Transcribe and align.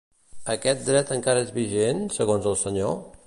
Aquest 0.53 0.81
dret 0.87 1.11
encara 1.17 1.45
és 1.47 1.53
vigent, 1.59 2.03
segons 2.19 2.51
el 2.55 2.61
senyor? 2.65 2.99